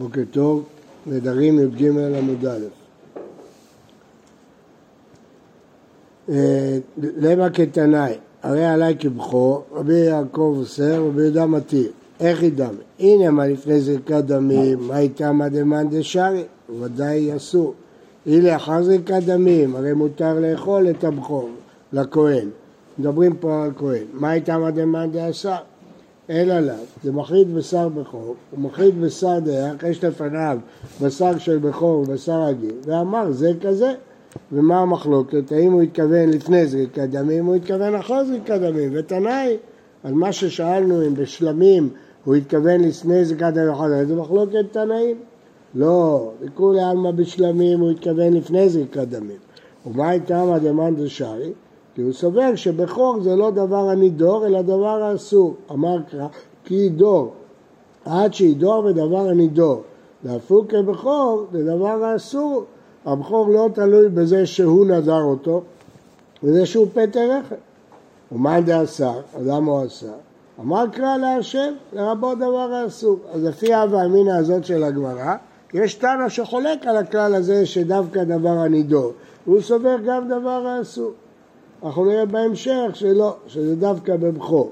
[0.00, 0.64] בוקר טוב,
[1.06, 1.86] נדרים י"ג
[2.18, 2.58] עמוד א'.
[6.28, 11.90] אה, למה כתנאי, הרי עלי כבכור, רבי יעקב אוסר רבי יהודה מתיר.
[12.20, 12.82] איך ידמה?
[12.98, 16.44] הנה מה לפני זריקת דמים, מה איתמא דמאן דשארי?
[16.80, 17.74] ודאי אסור.
[18.26, 21.48] הנה אחר זריקת דמים, הרי מותר לאכול את הבכור
[21.92, 22.48] לכהן.
[22.98, 24.04] מדברים פה על כהן.
[24.12, 25.56] מה איתמא דמאן דאסר?
[26.30, 30.58] אין עליו, זה מחריד בשר בכור, הוא מחריד בשר דרך, יש לפניו
[31.02, 33.94] בשר של בכור ובשר רגיל, ואמר זה כזה.
[34.52, 35.52] ומה המחלוקת?
[35.52, 39.56] האם הוא התכוון לפני זריקת דמים, הוא התכוון אחרי זריקת דמים, ותנאי,
[40.04, 41.88] על מה ששאלנו אם בשלמים
[42.24, 45.16] הוא התכוון לפני זריקת דמים, זה מחלוקת תנאים?
[45.74, 49.38] לא, לכולי עלמא בשלמים הוא התכוון לפני זריקת דמים.
[49.86, 51.52] ומה הייתה דמאן דשארי?
[52.00, 55.54] כי הוא סובר שבכור זה לא דבר הנידור, אלא דבר האסור.
[55.70, 56.26] אמר קרא,
[56.64, 57.32] כי ידור,
[58.04, 59.82] עד שידור בדבר הנידור.
[60.24, 62.64] להפוק כבכור זה דבר האסור.
[63.06, 65.62] הבכור לא תלוי בזה שהוא נדר אותו,
[66.42, 67.56] וזה שהוא פטר רכב.
[68.32, 68.56] ומה?
[68.56, 69.04] אז
[69.40, 70.12] למה הוא עשה?
[70.60, 73.18] אמר קרא להשם, לרבות דבר האסור.
[73.32, 75.34] אז לפי הווה אמינא הזאת של הגמרא,
[75.74, 79.12] יש תנא שחולק על הכלל הזה שדווקא דבר הנידור.
[79.46, 81.12] והוא סובר גם דבר האסור.
[81.84, 84.70] אנחנו נראה בהמשך שלא, שזה דווקא בבכור.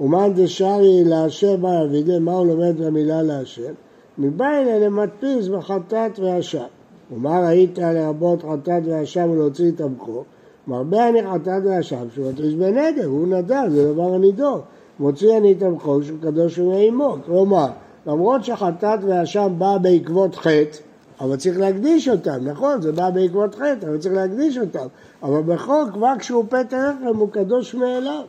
[0.00, 3.72] ומאן דשארי להשם מה יבידי, מה הוא לומד במילה להשם?
[4.18, 6.64] מבעין אלה מדפיס בחטאת ואשם.
[7.12, 10.24] ומה ראית לרבות חטאת ואשם ולהוציא את הבכור?
[10.66, 14.58] מרבה אני חטאת ואשם שהוא מתריס בנדר, הוא נדר, זה דבר הנידור.
[15.00, 17.16] מוציא אני את הבכור שהוא קדוש ומאימו.
[17.26, 17.66] כלומר,
[18.06, 20.78] למרות שחטאת ואשם באה בעקבות חטא,
[21.20, 24.86] אבל צריך להקדיש אותם, נכון, זה בא בעקבות חטא, אבל צריך להקדיש אותם.
[25.22, 28.22] אבל בחוק, כבר כשהוא פטר רחם, הוא קדוש מאליו.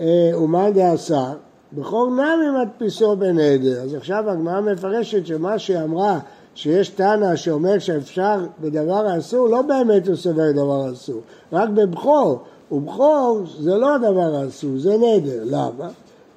[0.00, 1.32] אה, ומה דעשה?
[1.72, 3.82] בכור נמי מדפיסו בנדר.
[3.82, 6.18] אז עכשיו הגמרא מפרשת שמה שהיא אמרה,
[6.54, 11.20] שיש תנא שאומר שאפשר בדבר האסור, לא באמת הוא סובר דבר אסור,
[11.52, 12.42] רק בבכור.
[12.72, 15.42] ובכור זה לא הדבר האסור, זה נדר.
[15.44, 15.88] למה?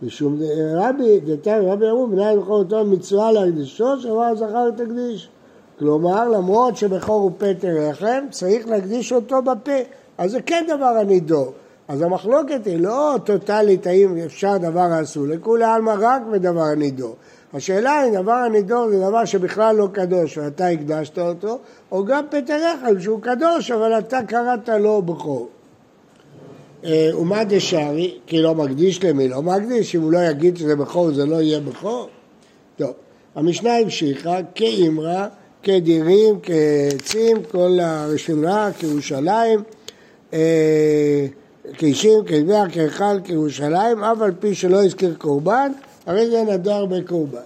[0.02, 0.40] משום
[0.76, 5.30] רבי, דתן רבי אמרו, מנהל בכור אותו מצווה להקדישו, שאמר זכר תקדיש.
[5.80, 9.72] כלומר, למרות שבכור הוא פטר רחם, צריך להקדיש אותו בפה.
[10.18, 11.54] אז זה כן דבר הנידור.
[11.88, 17.16] אז המחלוקת היא לא טוטאלית האם אפשר דבר האסור, לכולי עלמא רק בדבר הנידור.
[17.54, 21.58] השאלה אם דבר הנידור זה דבר שבכלל לא קדוש ואתה הקדשת אותו,
[21.92, 25.48] או גם פטר רחם שהוא קדוש אבל אתה קראת לו בכור.
[26.86, 28.14] אה, ומה דשארי?
[28.28, 31.60] כי לא מקדיש למי לא מקדיש, אם הוא לא יגיד שזה בכור זה לא יהיה
[31.60, 32.08] בכור?
[32.78, 32.92] טוב,
[33.36, 35.28] המשנה המשיכה כאימרה
[35.64, 39.64] כדירים, כעצים, כל הרשימה, כירושלים,
[40.34, 41.26] אה,
[41.74, 45.72] כאישים, כדבר, כהיכל, כירושלים, אף על פי שלא הזכיר קורבן,
[46.06, 47.40] הרי זה נדר בקורבן.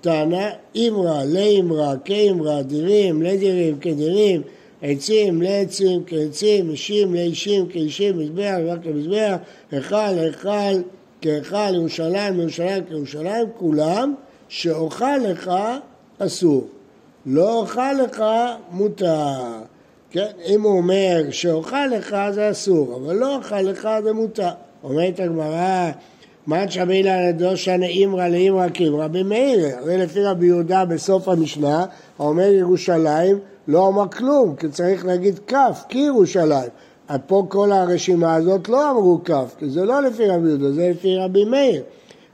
[0.00, 4.42] טענה, אימרה, לאימרה, כאימרה, דירים, לדירים, כדירים,
[4.82, 9.36] עצים, לעצים, כעצים, אישים, לאישים, כאישים, מזבח, רק כמזבח,
[9.70, 10.82] היכל, היכל,
[11.20, 14.14] כהיכל, ירושלים, ירושלים, כירושלים, כולם,
[14.48, 15.50] שאוכל לך
[16.18, 16.68] אסור.
[17.26, 18.24] לא אוכל לך
[18.70, 19.40] מותר.
[20.10, 20.26] כן?
[20.46, 24.50] אם הוא אומר שאוכל לך זה אסור, אבל לא אוכל לך זה מותר.
[24.84, 25.90] אומרת הגמרא,
[26.46, 29.76] מן שמילה לדושן אימרא לאימרא כאימרא במאיר.
[29.78, 31.86] הרי לפי רבי יהודה בסוף המשנה,
[32.18, 36.70] האומר ירושלים לא אמר כלום, כי צריך להגיד כף, כי ירושלים.
[37.26, 41.16] פה כל הרשימה הזאת לא אמרו כף, כי זה לא לפי רבי יהודה, זה לפי
[41.16, 41.82] רבי מאיר.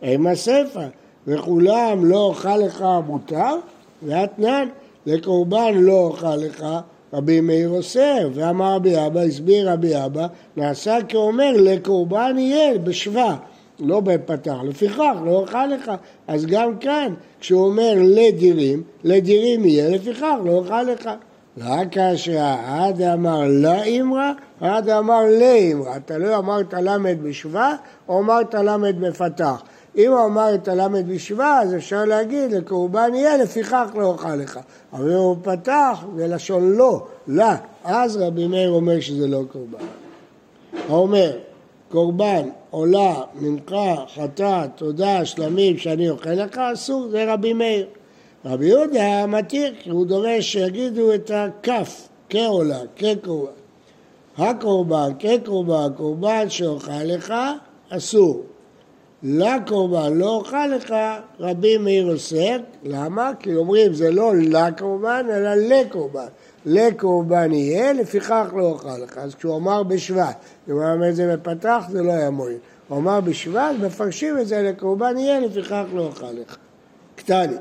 [0.03, 0.89] עם הספר,
[1.27, 3.57] וכולם לא אוכל לך מותר,
[4.03, 4.69] ואתנן,
[5.07, 6.65] לקורבן לא אוכל לך,
[7.13, 13.37] רבי מאיר אוסר, ואמר רבי אבא, הסביר רבי אבא, נעשה כאומר לקורבן יהיה בשבא,
[13.81, 15.93] לא בפתח, לפיכך לא אוכל לך.
[16.27, 21.11] אז גם כאן, כשהוא אומר לדירים, לדירים יהיה, לפיכך לא אוכל לך.
[21.59, 25.97] רק כאשר עד אמר לא אימרא, עד אמר לאימרא.
[25.97, 27.75] אתה לא אמרת למד בשבא,
[28.09, 29.63] או אמרת למד בפתח.
[29.99, 34.61] אם הוא אמר את הלמד בשבא, אז אפשר להגיד לקורבן יהיה, לפיכך לא אוכל לך.
[34.93, 39.85] אבל הוא פתח, זה לשון לא, לה, אז רבי מאיר אומר שזה לא קורבן.
[40.89, 41.37] האומר,
[41.91, 47.87] קורבן, עולה, מנחה, חטאת, תודה, שלמים שאני אוכל לך, אסור, זה רבי מאיר.
[48.45, 53.53] רבי יהודה מתיר, כי הוא דורש שיגידו את הכף, כעולה, כקורבן.
[54.39, 57.35] הקורבן, כקורבן, קורבן שאוכל לך,
[57.89, 58.43] אסור.
[59.23, 60.95] לקורבן לא אוכל לך,
[61.41, 63.31] רבי מאיר אוסר, למה?
[63.41, 66.27] כי אומרים זה לא לקורבן אלא לקורבן.
[66.67, 69.19] לקורבן יהיה, לפיכך לא אוכל לך.
[69.19, 70.37] אז כשהוא אמר בשבט,
[70.69, 72.59] אם הוא אמר את זה בפתח זה לא היה מועיל.
[72.89, 76.57] הוא אמר בשבט, מפרשים את זה לקורבן יהיה, לפיכך לא אוכל לך.
[77.17, 77.57] קטני.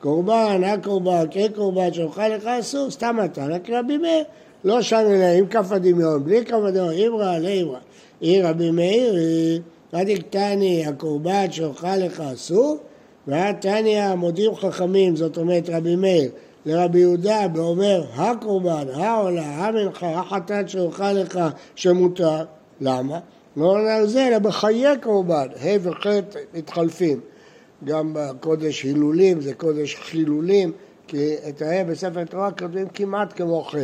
[0.00, 4.24] קורבן, הקורבן, כן קורבן, שאוכל לך אסור, סתם אתה, רק רבי מאיר.
[4.64, 7.78] לא שם אלא עם כף הדמיון, בלי כף הדמיון, אימרא לאימרא.
[8.20, 9.14] היא רבי מאיר,
[9.92, 12.76] רדיק תני, הקורבן שאוכל לך אסור,
[13.26, 16.30] ואת תניא מודיעים חכמים, זאת אומרת רבי מאיר,
[16.66, 21.40] לרבי יהודה ואומר הקורבן, העולה, המנחה, החטאת שאוכל לך
[21.74, 22.44] שמותר.
[22.80, 23.18] למה?
[23.56, 26.06] לא עונה על זה, אלא בחיי קורבן, ה' וח'
[26.54, 27.20] מתחלפים.
[27.84, 30.72] גם בקודש הילולים זה קודש חילולים,
[31.06, 33.74] כי את ה' בספר תורה כותבים כמעט כמו ח'.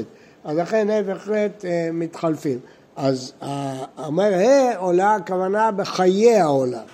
[0.44, 2.58] אז לכן ה' וח' אה, מתחלפים.
[2.96, 6.84] אז אה, אומר ה' עולה הכוונה בחיי העולם.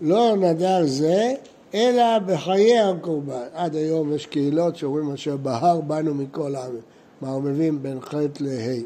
[0.00, 1.34] לא נדר זה,
[1.74, 3.44] אלא בחיי הקורבן.
[3.54, 6.80] עד היום יש קהילות שאומרים אשר בהר באנו מכל העמים.
[7.22, 8.80] מערבבים בין ח' לה'.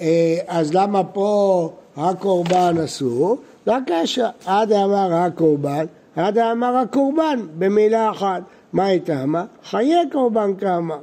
[0.00, 3.36] אה, אז למה פה הקורבן אסור?
[3.66, 4.26] לא הקשר.
[4.46, 5.86] עד אמר הקורבן,
[6.16, 8.42] עד אמר הקורבן במילה אחת.
[8.72, 9.26] מה הייתה?
[9.26, 9.44] מה?
[9.64, 10.96] חיי קורבן כמה.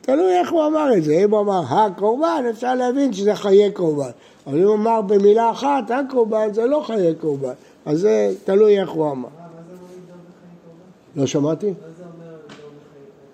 [0.00, 1.12] תלוי איך הוא אמר את זה.
[1.24, 4.10] אם הוא אמר הקורבן, אפשר להבין שזה חיי קורבן.
[4.46, 7.52] אבל אם הוא אמר במילה אחת, הקורבן זה לא חיי קורבן.
[7.86, 9.28] אז זה תלוי איך הוא אמר.
[11.16, 11.72] לא שמעתי?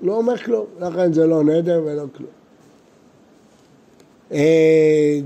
[0.02, 2.30] לא אומר כלום, לכן זה לא נדר ולא כלום.
[4.32, 5.18] אה,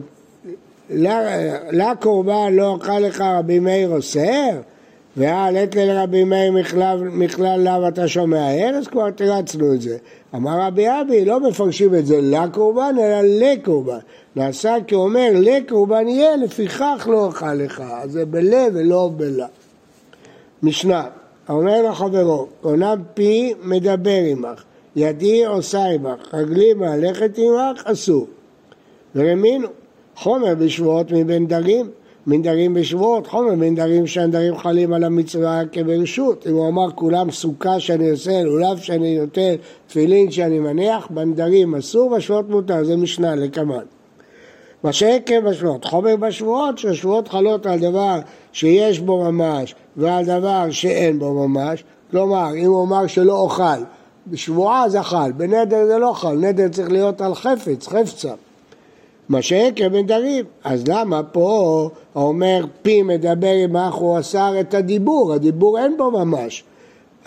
[1.70, 4.60] לקורבן לא אוכל לך רבי מאיר אוסר?
[5.16, 6.52] והעלית לרבי מאיר
[7.12, 9.96] מכלל לאו אתה שומע ארץ, כבר תרצנו את זה.
[10.34, 13.98] אמר רבי אבי, לא מפרשים את זה לקורבן, אלא לקורבן.
[14.36, 17.82] נעשה כי אומר לקורבן יהיה, לפיכך לא אוכל לך.
[18.02, 19.46] אז זה בלה ולא בלה.
[20.62, 21.04] משנה,
[21.48, 24.64] אומר לחברו, עונם פי מדבר עמך,
[24.96, 28.26] ידי עושה עמך, רגלי מהלכת עמך, אסור.
[29.14, 29.68] ורמינו,
[30.16, 31.90] חומר בשבועות מבין דרים,
[32.26, 36.46] מנדרים בשבועות, חומר מנדרים שהנדרים חלים על המצווה כברשות.
[36.46, 39.54] אם הוא אמר כולם סוכה שאני עושה, לולב שאני נוטל,
[39.86, 43.84] תפילין שאני מניח, בנדרים אסור, בשבועות מותר, זה משנה לקמן.
[44.82, 48.18] מה שעקב בשבועות, חומר בשבועות, שהשבועות חלות על דבר
[48.52, 53.82] שיש בו ממש ועל דבר שאין בו ממש, כלומר, אם הוא אמר שלא אוכל,
[54.26, 58.32] בשבועה זה חל, בנדר זה לא חל, נדר צריך להיות על חפץ, חפצה.
[59.28, 60.44] מה שעקב נדרים.
[60.64, 66.10] אז למה פה אומר פי מדבר עם אח הוא אסר את הדיבור, הדיבור אין בו
[66.10, 66.64] ממש.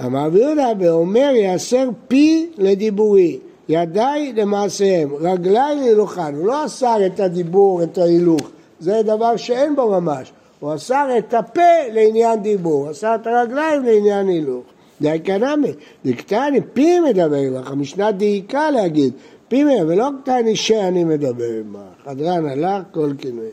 [0.05, 7.83] אמר ויהודה ואומר יאסר פי לדיבורי, ידיי למעשיהם, רגליי להילוכן, הוא לא אסר את הדיבור,
[7.83, 8.49] את ההילוך,
[8.79, 11.61] זה דבר שאין בו ממש, הוא אסר את הפה
[11.93, 14.63] לעניין דיבור, אסר את הרגליים לעניין הילוך.
[15.01, 15.71] די קנמי,
[16.05, 19.13] דקטני פי מדבר עמך, המשנה דייקה להגיד
[19.47, 23.49] פימיה ולא קטני שאני מדבר עמך, חדרן הלך כל כינויה.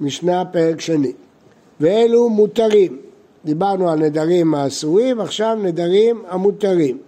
[0.00, 1.12] משנה פרק שני.
[1.80, 2.96] ואלו מותרים.
[3.44, 6.98] דיברנו על נדרים האסורים, עכשיו נדרים המותרים.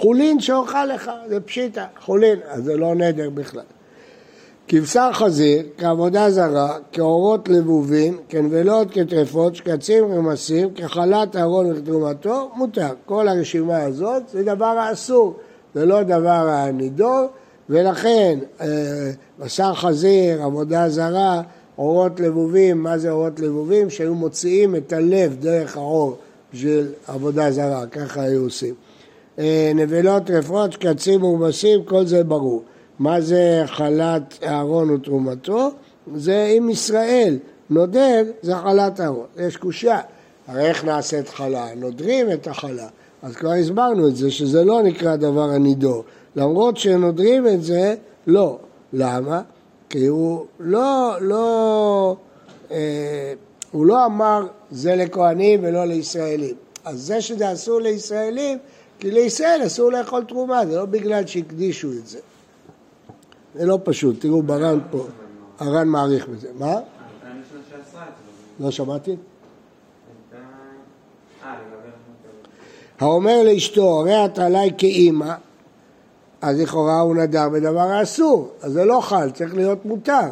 [0.00, 3.62] חולין שאוכל לך, זה פשיטה, חולין, אז זה לא נדר בכלל.
[4.68, 12.88] כבשר חזיר, כעבודה זרה, כאורות לבובין, כנבלות, כטרפות, שקצים, רמסים, כחלת אהרון ותרומתו, מותר.
[13.06, 15.36] כל הרשימה הזאת זה דבר האסור.
[15.74, 17.26] זה לא דבר הנידור,
[17.70, 18.66] ולכן אה,
[19.38, 21.42] בשר חזיר, עבודה זרה,
[21.78, 23.90] אורות לבובים, מה זה אורות לבובים?
[23.90, 26.16] שהיו מוציאים את הלב דרך האור
[26.52, 28.74] בשביל עבודה זרה, ככה היו עושים.
[29.38, 32.62] אה, נבלות, טרפות, שקצים ומבשים, כל זה ברור.
[32.98, 35.70] מה זה חלת אהרון ותרומתו?
[36.14, 37.38] זה עם ישראל.
[37.70, 39.26] נודר זה חלת אהרון.
[39.36, 40.00] יש קושייה.
[40.46, 41.66] הרי איך נעשית חלה?
[41.76, 42.88] נודרים את החלה.
[43.22, 46.04] אז כבר הסברנו את זה, שזה לא נקרא דבר הנידור.
[46.36, 47.94] למרות שנודרים את זה,
[48.26, 48.58] לא.
[48.92, 49.40] למה?
[49.88, 52.16] כי הוא לא, לא,
[52.70, 53.32] אה,
[53.72, 56.54] הוא לא אמר זה לכהנים ולא לישראלים.
[56.84, 58.58] אז זה שזה אסור לישראלים,
[58.98, 62.18] כי לישראל אסור לאכול תרומה, זה לא בגלל שהקדישו את זה.
[63.54, 65.06] זה לא פשוט, תראו ברן פה,
[65.58, 66.48] הר"ן מעריך בזה.
[66.58, 66.74] מה?
[68.60, 69.16] לא שמעתי?
[72.98, 75.34] האומר לאשתו, הרי את עליי כאימא,
[76.40, 80.28] אז לכאורה הוא נדר בדבר האסור, אז זה לא חל, צריך להיות מותר.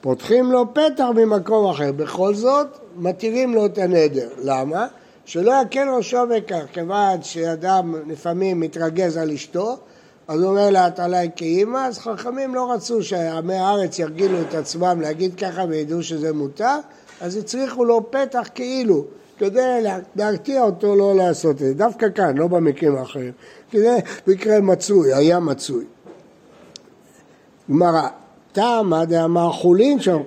[0.00, 4.28] פותחים לו פתח ממקום אחר, בכל זאת מתירים לו את הנדר.
[4.42, 4.86] למה?
[5.28, 9.76] שלא יקל ראשו בכך, כיוון שאדם לפעמים מתרגז על אשתו,
[10.28, 14.54] אז הוא אומר לה, את עליי כאימא, אז חכמים לא רצו שעמי הארץ ירגילו את
[14.54, 16.76] עצמם להגיד ככה וידעו שזה מותר,
[17.20, 19.04] אז הצריכו לו פתח כאילו.
[19.38, 19.84] כדי
[20.16, 23.32] להרתיע אותו לא לעשות את זה, דווקא כאן, לא במקרים האחרים,
[23.70, 25.84] כי זה מקרה מצוי, היה מצוי.
[27.70, 28.08] גמרא,
[28.52, 30.20] תמה דאמר חולין שם.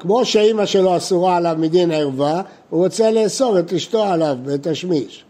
[0.00, 2.42] כמו שאימא שלו אסורה עליו מדין ערווה,
[2.76, 5.24] הוא רוצה לאסור את אשתו עליו בתשמיש.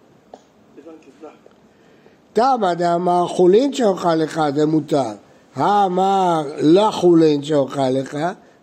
[2.33, 5.13] תמה דאמר חולין שאוכל לך זה מותר,
[5.57, 8.19] האמר לא חולין שאוכל לך,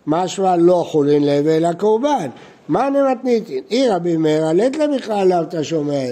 [0.06, 2.28] משמע לא חולין לב אלא קורבן.
[2.68, 3.62] מה נמתניתין?
[3.70, 6.04] אי רבי מאיר, עלית למכלל עליו שומע,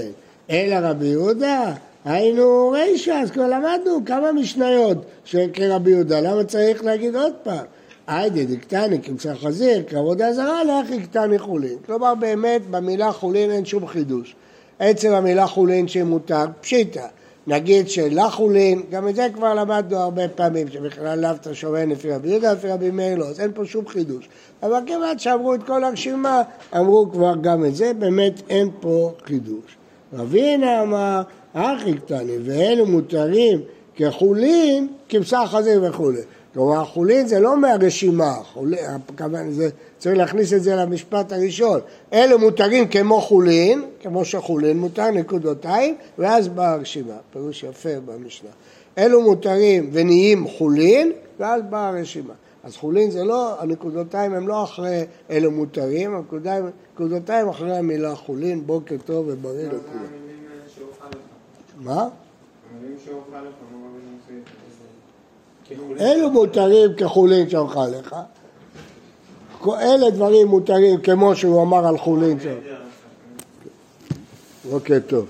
[0.51, 1.73] אלא רבי יהודה,
[2.05, 7.65] היינו רישא, אז כבר למדנו כמה משניות של כרבי יהודה, למה צריך להגיד עוד פעם?
[8.17, 11.79] היידי דקטני כמצא חזיר, כעבודה זרה, לאחי קטני חולין.
[11.87, 14.35] כלומר באמת במילה חולין אין שום חידוש.
[14.79, 17.07] עצם המילה חולין שמותר, פשיטא.
[17.47, 22.29] נגיד שלחולין, גם את זה כבר למדנו הרבה פעמים, שבכלל לאו אתה שומע לפי רבי
[22.29, 24.29] יהודה, לפי רבי מאיר לא, אז אין פה שום חידוש.
[24.63, 26.43] אבל כיוון שאמרו את כל הרשימה,
[26.77, 29.77] אמרו כבר גם את זה, באמת אין פה חידוש.
[30.13, 33.61] רבינה אמר, אחי קטני, ואלו מותרים
[33.97, 36.21] כחולין, כבשר חזיר וכולי.
[36.55, 38.81] כלומר, חולין זה לא מהרשימה, חולין,
[39.51, 39.69] זה,
[39.99, 41.81] צריך להכניס את זה למשפט הראשון.
[42.13, 48.51] אלו מותרים כמו חולין, כמו שחולין מותר, נקודותיים, ואז באה הרשימה, פירוש יפה במשנה.
[48.99, 52.35] אלו מותרים ונהיים חולין, ואז באה הרשימה.
[52.65, 58.97] אז חולין זה לא, הנקודותיים הם לא אחרי אלו מותרים, הנקודותיים אחרי המילה חולין, בוקר
[59.05, 60.07] טוב ובריא לכולם.
[61.81, 62.09] מה?
[66.01, 68.17] אלו מותרים כחולין שאוכל לך.
[69.67, 72.55] אלה דברים מותרים כמו שהוא אמר על חולין שם.
[74.73, 75.27] אוקיי, טוב.